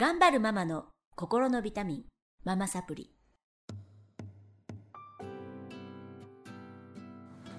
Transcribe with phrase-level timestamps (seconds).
[0.00, 0.84] 頑張るママの
[1.16, 2.02] 心のビタミン、
[2.44, 3.10] ママサプリ。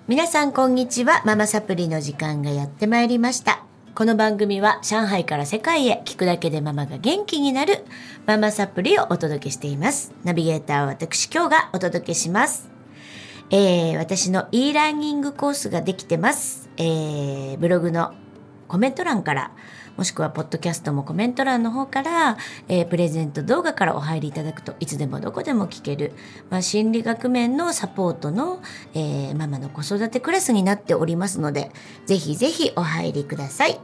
[0.08, 1.22] 皆さんこんにちは。
[1.26, 3.66] ママサプリの時間がやってまいりました。
[3.94, 7.84] この番組は上海から世界へ聞くだけでママが元気になる
[8.26, 10.14] ママサプリをお届けしています。
[10.24, 12.70] ナビゲーターは私今日がお届けします。
[13.50, 16.70] えー、私の e ラーニングコースができてます。
[16.78, 18.14] えー、ブログの
[18.70, 19.52] コメント欄から、
[19.98, 22.38] もしくはポッドキャストもコメント欄の方から、
[22.70, 26.14] えープレゼント動画からお入りいただくといつでもどこでも聞ける、
[26.50, 28.62] まあ、心理学面のサポートの、
[28.94, 31.72] えーママの子育てクラスになっておりますので
[32.06, 33.80] ぜひぜひお入りください。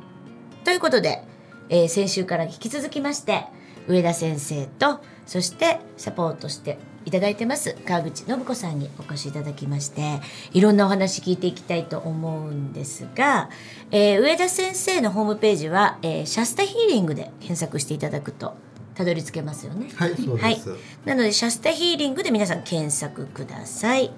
[0.63, 1.23] ということで、
[1.70, 3.45] えー先週から引き続きまして
[3.88, 10.20] 上田先生とそしてサポートしていただいてます川口信子さんにお越しいただきまして
[10.52, 13.50] いろんなお話聞いていきたいと思うんですが、
[13.91, 18.55] えー上田先生のホームページは、えーシャスタヒーリングで検索していただくと
[18.95, 19.90] たどり着けますよね。
[19.95, 20.62] はい、はい
[21.05, 24.12] なのでシャスタヒーリングで皆さん検索ください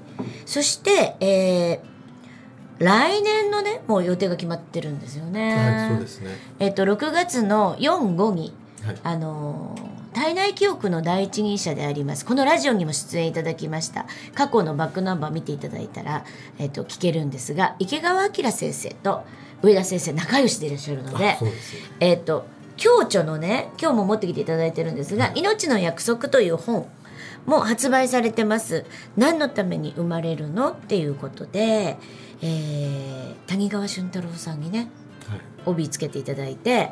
[0.45, 1.97] そして、えー
[2.79, 5.55] 来年のねもう予定が決まってるんですよね。
[5.55, 6.29] はい、そうですね。
[6.59, 8.53] えっと6月の45に
[8.85, 8.95] はい。
[9.03, 16.25] あのー体内記憶の第一人者でありますこのラジオにも出演いただきました過去のバックナンバー見ていただいたら、
[16.57, 19.23] えっと聞けるんですが池川明先生と
[19.61, 21.37] 上田先生仲良しでいらっしゃるので。
[21.99, 22.45] えっ、と
[22.77, 26.87] 共著のね今日も持ってきていただいてるんですが「命の約束」という本
[27.47, 31.97] も発売されてます何のために生まれるのっていうことで、
[32.41, 34.89] えー谷川俊太郎さんにね
[35.27, 35.39] はい。
[35.65, 36.91] 帯つけていただいて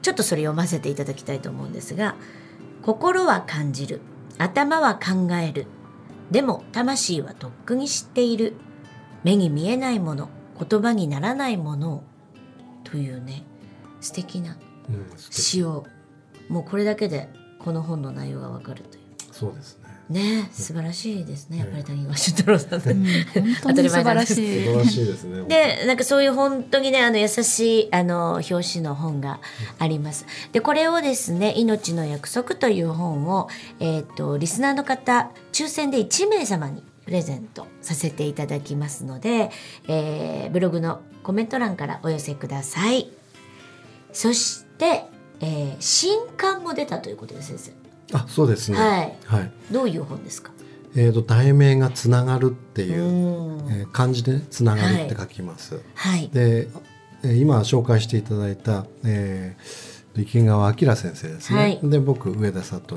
[0.00, 2.14] ちょっとそれ読ませていただきたいと思うんですが
[2.82, 4.00] 「心は感じる。
[4.38, 5.66] 頭は考える。
[6.30, 8.54] でも魂はとっくに知っている。
[9.24, 10.28] 目に見えないもの。
[10.58, 11.94] 言葉にならないもの。
[11.94, 12.02] を」
[12.84, 13.44] というね。
[14.00, 14.56] 素敵な
[15.30, 15.86] 詩を。
[16.48, 19.02] もうこれだけでこの本の内容がわかるという。
[19.32, 19.87] そうですね。
[20.10, 23.26] ね素晴らしいですねやっぱりええ谷川俊太郎さんうんね。
[23.62, 24.44] 本当に素晴らし素い。
[24.44, 25.42] 晴らしいですね。
[25.48, 29.40] でなんかそういう本当にねあの優しいあの表紙の本が
[29.78, 30.26] あります。
[30.52, 33.48] でこれをですね「命の約束」という本を、
[33.80, 39.50] えー、とリスナーの方抽選で1名様にプレゼントさせていただきますので、
[39.88, 43.10] えーブログのコメント欄からお寄せください。
[44.12, 45.04] そして、
[45.40, 47.74] えー新刊も出たということです先
[48.12, 48.78] あ、そうです生。
[48.78, 49.18] ね。
[49.26, 49.40] はい。
[49.40, 49.52] はい。
[49.70, 50.50] どういう本ですか？
[50.96, 55.80] えっ、と題名がつながるってういう、んえー漢字でねつながるって書きます。
[55.94, 56.28] はい。
[56.32, 56.68] で、
[57.22, 61.58] えー今紹介していただいた、えー、池川明先生ですね。
[61.58, 62.96] はいで、僕上田聡。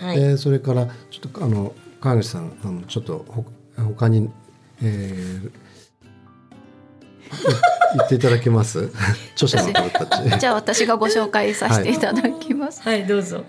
[0.00, 0.18] はい。
[0.18, 3.44] で、それからちょっとあの川口さんあのちょっとほ
[3.76, 4.30] 他に、
[4.82, 5.50] えー
[7.96, 8.90] 言っていただけます？
[9.36, 10.40] 著者の方たち。
[10.40, 12.82] じゃあ私がご紹介させていただきます。
[12.82, 13.44] はいどうぞ。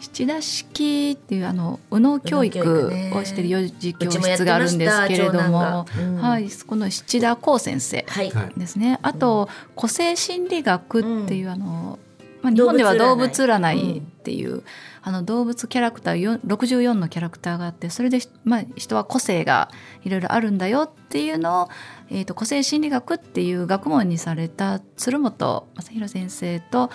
[0.00, 8.30] 七田式っていうあの右脳教育をしている幼児教室があるんですけれどもがうん、はい、この七田光先生はい。
[8.30, 8.98] はいですね。
[9.02, 11.98] あと個性心理学っていうあの、
[12.42, 14.62] まあ、日本では動物占いっていう、
[15.08, 19.70] あの動物キャラクターよ64のキャラクターがあってそれで、まあ、人は個性が
[20.04, 21.68] いろいろあるんだよっていうのを、
[22.10, 26.90] えー、と個性心理学っていう学問にされた鶴本正弘先生と,、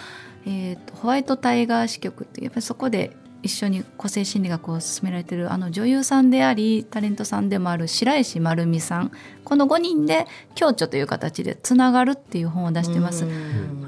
[0.46, 9.12] えー、とホワイトタイガー支局ってやっぱりそこで一緒に個性心理学を進められてるあの女優さんでありタレントさんでもある白石丸美さん
[9.44, 13.26] この5人で共著という形で「つながる」っていう本を出してます。
[13.26, 13.32] こ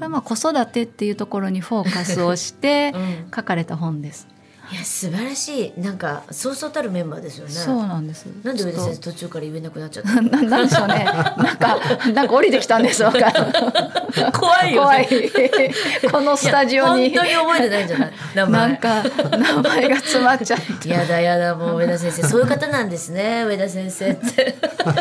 [0.00, 4.28] はまあ子育てっていうところにフォーカスをしてうん書かれた本です。
[4.72, 7.52] いや素晴らしいなんかそうそうたるメンバーですよね。
[7.52, 8.26] そうなんです。
[8.42, 11.04] なんで上田先生ち途中から言えなくなっちゃった ななんでしょうね。
[11.04, 11.78] なんか
[12.12, 13.02] なんか降りてきたんです。
[13.04, 13.32] わか
[14.32, 15.70] 怖いよ怖いね。
[16.10, 18.12] このスタジオに本当に覚えてないんじゃない？
[18.34, 20.88] 名前なんか名前が詰まっちゃって。
[20.88, 24.56] やだやだもう上田先生そういう方なんですね上田先生って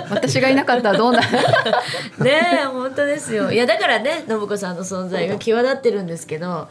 [0.09, 1.27] 私がいなかったらどうなる？
[2.23, 6.67] ねえ本当ですよいやだからね信子さんの存在が際立ってるんですけど、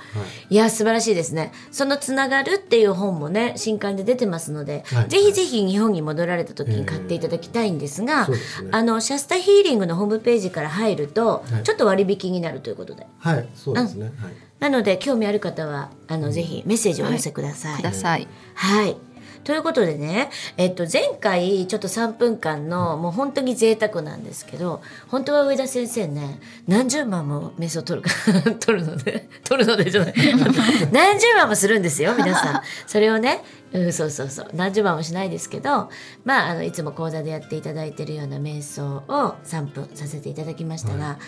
[0.51, 14.07] い、や素晴らしいですねその「つながる」っていう本もね新刊で出てますので、はいぜひぜひ日本に戻られた時に買っていただきたいんですが、そうですねあのシャスタヒーリングのホームページから入ると、はいちょっと割引になるということではい、そうですね。
[14.07, 14.15] はい。
[14.61, 17.77] なので興味ある方はあの、ぜひメッセージをお寄せください。
[17.77, 18.27] ください。
[18.55, 18.97] はい。
[19.45, 28.11] ということでね、えっと、前回ちょっと3分間のもう本当に贅沢なんですけど本当は上田先生ね何十万も瞑想取るか
[28.61, 30.15] 取るので取るのでじゃない。
[30.93, 32.63] 何十万もするんですよ皆さん。
[32.87, 33.43] それをね
[33.75, 34.51] うん、そうそうそう。
[34.55, 35.91] 何十万もしないですけど、
[36.25, 41.19] まあ、あのいつも講座でやっていただいてるような瞑想を3分させていただきましたが、は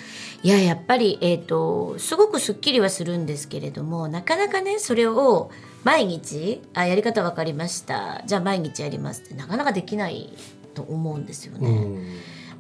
[0.45, 5.51] い、いややっぱり、えーと、すごくすっきりはするんですけれどもなかなかねそれを
[5.87, 6.61] 毎日？
[6.75, 8.25] あやり方分かりました。
[8.27, 10.33] じゃあ毎日やりますってなかなかできない
[10.75, 12.01] と思うんですよね。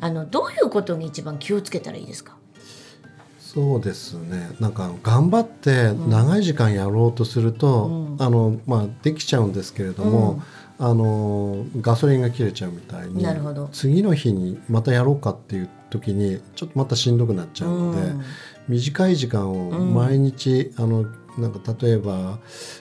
[0.00, 2.36] あのどういうことに一番気をつけたらいいですか？
[3.40, 4.50] そうですね。
[4.60, 10.40] なんか頑張って長い時間やろうとすると、うん、あのまあ、できちゃうんですけれども、
[10.78, 13.26] うん、あのガソリンが切れちゃうみたいに
[13.72, 18.24] 次の日にまたやろうかっていう時にちょっとまたしんどくなっちゃうので、うん、
[18.68, 21.06] 短い時間を毎日、あの
[21.38, 22.38] なんか例えば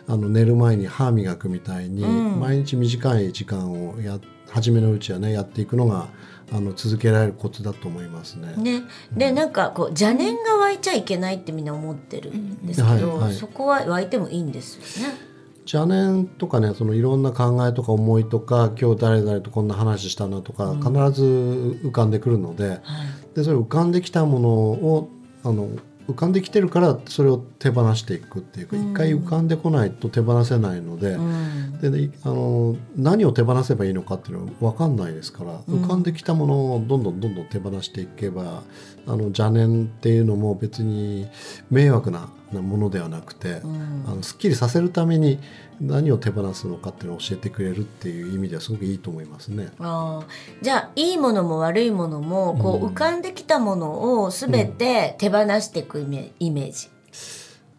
[0.07, 4.19] あの寝る前に歯磨くみたいに、毎日短い時間をや
[4.49, 6.09] 初めのうちはねやっていくのが
[6.51, 8.53] あの続けられるコツだと思いますね。
[8.57, 8.83] ね。
[9.11, 15.15] で、なんかこう邪念が湧いちゃいけないってみんな思ってるんですけど、はいはい、そこは湧いてもいいんですよね。
[15.65, 21.23] 邪念とかねそのいろんな考えとか思いとか今日誰々とこんな話したなとか、必ず
[21.83, 22.79] 浮かんでくるのではい、
[23.35, 25.09] でそれ浮かんできたものを
[25.43, 25.69] あの
[26.07, 38.63] 浮かんできてるからそれを手放していくっていうか、一回浮かんでこないと手放せないのでうん、であの何を手放せばいいのかっていうのは分かんないですから、浮かんできたものをどんどんどんどん手放していけば
[39.07, 41.27] あの邪念っていうのも別に
[41.69, 42.29] 迷惑な
[42.61, 45.39] ものではなくて、うん、あのすっきりさせるために
[45.81, 49.69] 何を手放すのかっていうのを教えてくれるっていう意味ではすごくいいと思いますね。
[49.79, 50.21] あ
[50.61, 56.89] じゃあいいものも悪いものもこう浮かんできたものを全て手放していくイメージ、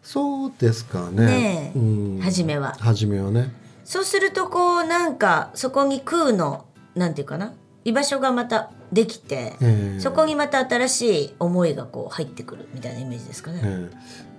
[0.01, 1.25] そうですかね。
[1.25, 2.77] ねうん、初めは。
[2.79, 3.51] 初めはね。
[3.83, 6.65] そうするとこうなんかそこに空の
[6.95, 7.53] なんていうかな
[7.83, 13.61] 居場所がまたできて、えー、そこにまた新しい思いがこう入ってくるみたいなイメージですかね。
[13.63, 13.91] えー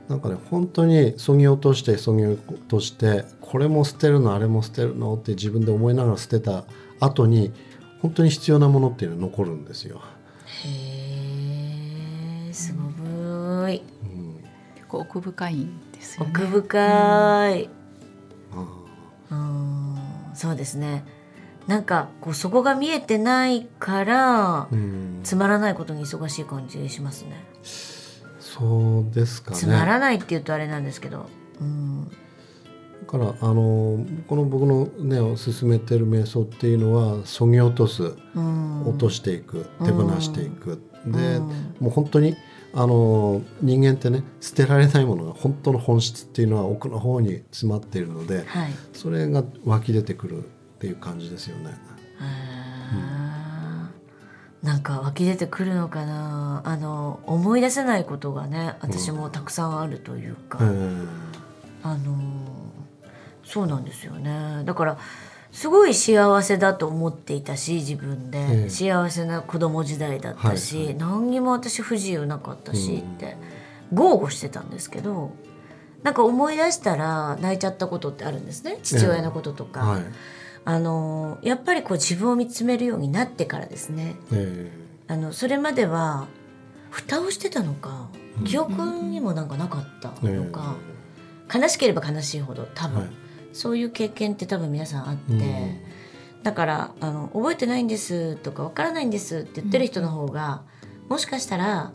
[0.09, 2.39] なんかね本当にそぎ落としてそぎ落
[2.69, 6.65] としてこれも捨てるのあれも捨てるのって自分で思いながら捨てた
[7.01, 7.53] 後に
[8.01, 10.01] 本当に必要なものっていうのは残るんですよ。
[10.65, 14.43] へえすごい、うん、
[14.75, 16.33] 結構奥深いんですよね。
[16.35, 17.69] 奥深い、
[19.31, 19.97] うん、
[20.35, 21.05] そうですね。
[21.67, 27.45] なんかこうそこが見えてないから、うん、つまらないことに忙しい感じしますね。
[28.49, 29.57] そうですかね。
[29.57, 31.27] つまらないって言うとあれなんですけど。
[31.61, 41.47] うん、だからあのこの僕のねを進めてる瞑想っていうのはそぎ落とす、うん、落としていく手放していく、うん、で、うん、
[41.81, 42.37] もう本当に
[42.73, 50.47] あの人間ってね捨てられないものが本当の本質っていうのは奥の方に詰まっているので、はい、それが湧き出てくるっ
[50.79, 51.77] ていう感じですよね。
[54.63, 56.63] なんか湧き出てくるのかな。
[56.65, 61.09] あの思い出せないことがね私もたくさんあるというか、うん、
[61.83, 62.19] あの
[63.45, 64.63] そうなんですよね。
[64.65, 64.99] だから
[65.53, 73.37] すごい幸せだと思っていたし自分で、え幸せな子供時代だったし、はいはい、何にも私不自由なかったしって、
[73.93, 75.33] 豪語してたんですけど
[76.03, 78.79] なんか思い出したら泣いちゃったことってあるんですね。
[78.83, 79.81] 父親のこととか。
[79.81, 80.03] えはい
[80.69, 86.29] あのやっぱりこう自分を見つめるようになってからですね、えー、あのそれまでは
[86.91, 88.11] 蓋をしてたのか
[88.45, 88.75] 記憶
[89.05, 90.77] にもなんかなかったのか、
[91.49, 93.09] えー、悲しければ悲しいほど多分、はい、
[93.55, 100.65] そういう経験って多分皆さんあって、うん、だからあの「覚えてないんです」とか「わからないんです」って言ってる人の方が、
[101.05, 101.93] うん、もしかしたら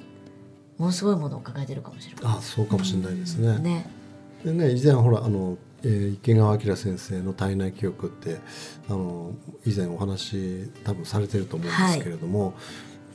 [0.80, 2.38] ものすごいものを抱えてるかもしれない。
[2.38, 3.50] あそうかもしれないですね。
[3.50, 3.86] うん、ね。
[4.44, 8.40] でね以前ほらあのえー、池川明先生の体内記憶って
[8.90, 9.32] あの
[9.66, 12.54] 以前お話多分されてると思うんですけれども、はい、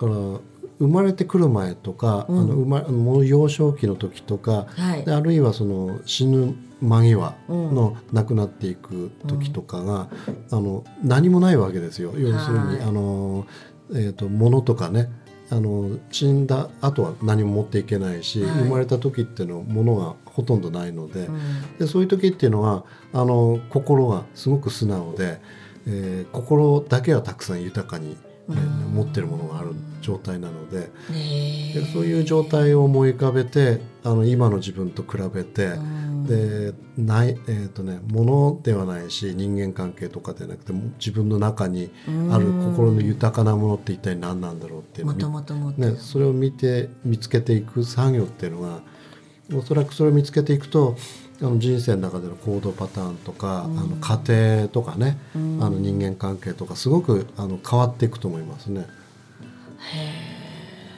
[0.00, 0.40] だから
[0.78, 12.12] 生まれてくる前とか、うん、あの生まもう幼少期の時とか、はい、あるいはその死ぬ間際の亡くなっていく時とかが、うん、あの何もないわけですよ。
[12.16, 13.46] 要するに、あの
[13.90, 15.10] えーと、物とかね
[15.50, 25.40] あの死んだ後は何も持っていけないし、はい、生まれた時っていうのは物がほとんどないのでうん、でそういう時っていうのはあの心がすごく素直で、
[25.86, 28.16] えー、心だけはたくさん豊かに、
[28.50, 30.90] えー、持ってるものがある状態なので。
[31.74, 35.72] でそういう状態を思い浮かべてあの今の自分と比べて、
[36.26, 41.90] でないえーとね、物ではないし人間関係とかではなくて自分の中に
[42.30, 48.80] ある心の豊かなものって一体何なんだろうっていうのを、ね、それを見て見つけていく作業っていうのが
[49.54, 50.96] おそらくそれを見つけていくと
[51.40, 58.80] あの人生の中での行動パターンとか、あの家庭とかね、あの人間関係とかすごくあの変わっていくと思いますね。
[58.80, 58.84] へ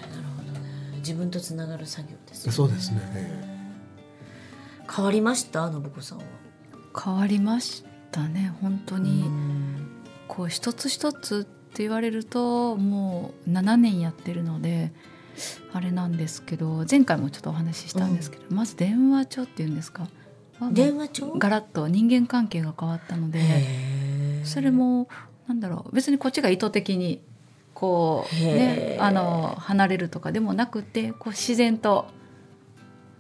[0.07, 0.99] えなるほどね。
[0.99, 2.53] 自分とつながる作業ですね。
[2.53, 3.01] そうですね。
[3.15, 3.51] え
[4.91, 5.71] 変わりました？
[5.71, 6.25] 信子さんは。
[7.05, 8.55] 変わりましたね。
[8.61, 9.25] 本当に。
[10.27, 11.45] こう一つ一つっ
[11.75, 14.93] て言われるともう7年やってるので
[15.73, 20.09] あれなんですけど前回もちょっとお話ししたんですけど、まず電話帳っていうんですか？
[20.73, 21.39] 電話帳？
[21.39, 23.41] ガラッと人間関係が変わったので
[24.45, 25.09] それも
[25.49, 27.23] なんだろう別にこっちが意図的に
[27.75, 32.07] こうへねーあの離れるとかでもなくてこう自然と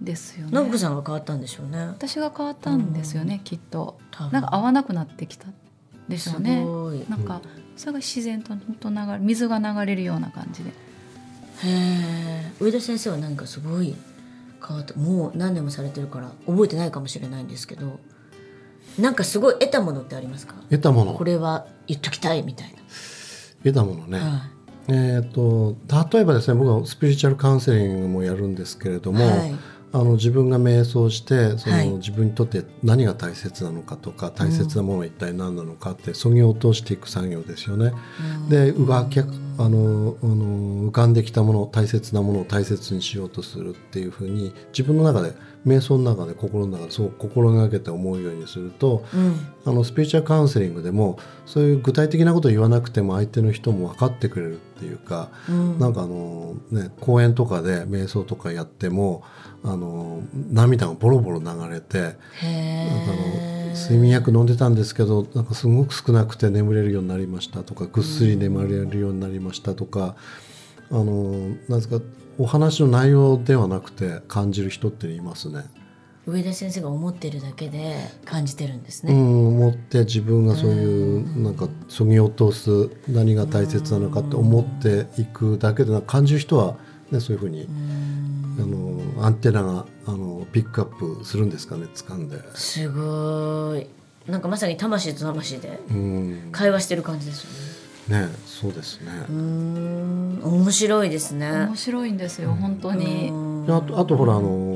[0.00, 0.58] ですよね。
[0.58, 1.78] 信子さんが変わったんでしょうね。
[1.78, 3.98] 私が変わったんですよね、きっと。
[4.32, 5.46] なんか合わなくなってきた
[6.08, 6.64] でしょうね。
[7.10, 7.42] なんか
[7.76, 10.70] それが自然と本当流れ水が流れるような感じで。
[10.70, 10.72] へ
[11.66, 12.52] え。
[12.60, 13.94] 上田先生は何かすごい
[14.66, 17.98] 変わったもう何年もされてるから覚えてないかもしれないんですけど
[18.98, 20.56] なんかすごい得たものってありますか？
[20.70, 21.14] 得たもの？
[21.14, 22.74] これは言っときたいみたい
[23.62, 24.18] 得たものね。
[24.18, 24.40] な、は
[24.88, 25.76] えー、と
[26.12, 29.54] 例えばですね僕はスピリチュアルカウンセリングもやるんですけれども、はい。
[29.92, 31.88] あの自分が瞑想してその、はい。
[31.90, 37.92] 自分にとって何が大切なのかとか大切なものは一体何なのかってそぎ落としていく作業ですよね。
[38.48, 45.34] でうわ逆あのあの浮かんできたもの大切なものを大切にしようとするっていうふうに自分の中で
[45.66, 49.36] 瞑想の中で心の中でそう心がけて思うようにするとうん。
[49.66, 55.78] あのスピリチュアルカウンセリングでもそういう具体的なことを言わなくても相手の人も分かってくれるっていうか、うん。
[55.78, 59.22] なんかあのね講演とかで瞑想とかやっても
[59.62, 70.16] あの涙がボロボロ流れてへなんかあえの睡眠薬飲んでたんですけどなんかすごく少なくて眠れるようになりましたとかぐっすり眠れるようになりましたとか、
[70.90, 71.32] あの
[71.68, 72.00] なんですか
[72.38, 75.64] お話の内容ではなくて感じる人っていますね。
[76.26, 86.76] 上田先生が思ってるだけで感じてるんですうね、ん、思って自分がそういうなんかそぎ落とす何が大切なのかって思っていくだけで感じる人は、
[87.10, 87.66] ね、そういうふうに
[88.58, 92.38] あのアンテナがあのピックアップするんですかね掴んで。
[92.54, 93.86] すごい
[94.30, 97.44] なんかまさに魂と魂でうん会話してる感じです
[98.10, 99.12] よねねそうですね。
[99.28, 103.32] うーん面白いですね面白いんですよ本当に。
[103.66, 104.69] であとあとほらあの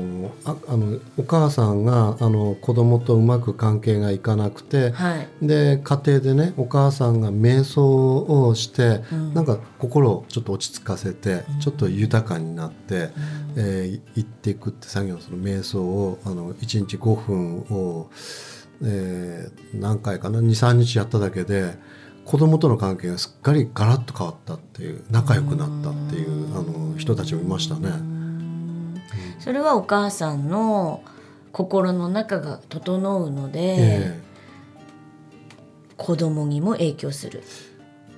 [0.45, 5.27] ああのお母さんがあの子供とうまく関係がいかなくて、はい。
[5.41, 9.33] で家庭でねお母さんが瞑想をして、うん。
[9.33, 13.09] なんか心をちょっと落ち着かせて、ちょっと豊かになって、
[13.55, 18.09] えー行っていくって作業その瞑想をあの1日5分を、
[18.83, 21.77] えー何回かな23日やっただけで
[22.25, 28.14] 子供との関係がすっかりガラッと変わったっていう仲良くなったっていうあの人たちもいましたね。
[29.45, 31.03] それはお母さんの
[31.51, 34.21] 心の中が整うので、ええ。
[35.97, 37.43] 子供にも影響する。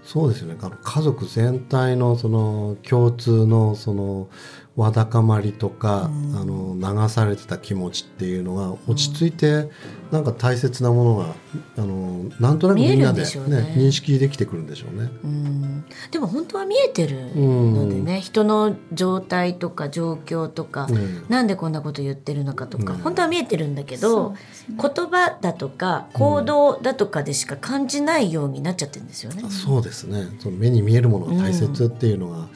[0.06, 0.58] そうですよね。
[0.62, 4.30] あの家族全体のその共通のその
[4.78, 9.70] わだかまりとか、あの流されてた気持ちっていうのが落ち着いて、
[10.12, 11.36] なんか大切なものが
[11.78, 13.74] あのなんとなくみんなで,、見えるんでしょうね。
[13.76, 15.10] 認識できてくるんでしょうね。
[15.24, 15.86] うん。
[16.12, 21.26] でも本当は見えてるのでね、人の状態とか状況とか、うん。
[21.28, 23.00] なんでこんなこと言ってるのかとか、うん。
[23.00, 24.38] 本当は見えてるんだけどね。
[24.70, 29.44] 言葉だとか行動だとかでしか感じないようになっちゃってるんですよね。
[29.50, 30.28] そうですね。
[30.40, 32.48] その目に見えるものが大切っていうのが、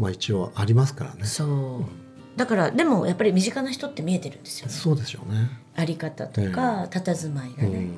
[0.00, 1.24] まあ一応ありますからね。
[1.24, 1.84] そう。
[2.36, 4.72] だからでもやっぱり身近な人って見えてるんですよね。
[4.72, 5.50] そうでしょうね。
[5.76, 7.90] あり方とか、佇まいがうね、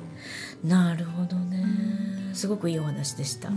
[0.63, 0.69] ん。
[0.69, 1.63] なるほどね。
[2.33, 3.49] すごくいいお話でした。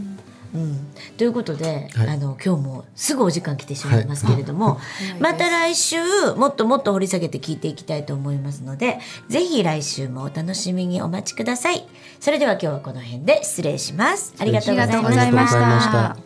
[0.54, 0.78] うん、
[1.16, 2.08] ということで、はい。
[2.08, 4.78] あの今日もすぐお時間来てしまいますけれども、
[5.18, 5.20] い。
[5.20, 5.96] また来週
[6.36, 11.86] もっともっと掘り下げて聞いていきたいと思いますのでぜひ来週もお楽しみにお待ちください。
[12.20, 14.34] それでは今日はこの辺で失礼します。
[14.38, 16.25] ありがとうございました。